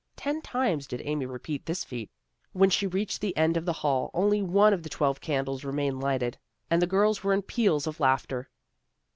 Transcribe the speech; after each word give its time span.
Ten 0.15 0.41
times 0.41 0.87
did 0.87 1.03
Amy 1.05 1.27
repeat 1.27 1.67
this 1.67 1.83
feat. 1.83 2.09
When 2.53 2.71
she 2.71 2.87
reached 2.87 3.21
the 3.21 3.37
end 3.37 3.55
of 3.55 3.65
the 3.65 3.71
hall 3.85 4.09
only 4.15 4.41
one 4.41 4.73
of 4.73 4.81
the 4.81 4.89
twelve 4.89 5.21
candles 5.21 5.63
remained 5.63 6.01
lighted, 6.01 6.39
and 6.71 6.81
the 6.81 6.87
girls 6.87 7.23
were 7.23 7.33
in 7.33 7.43
peals 7.43 7.85
of 7.85 7.99
laughter. 7.99 8.49